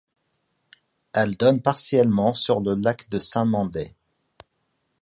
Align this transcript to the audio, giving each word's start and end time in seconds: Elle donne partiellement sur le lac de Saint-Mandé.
Elle 1.13 1.37
donne 1.37 1.61
partiellement 1.61 2.33
sur 2.33 2.59
le 2.59 2.73
lac 2.73 3.07
de 3.09 3.19
Saint-Mandé. 3.19 3.93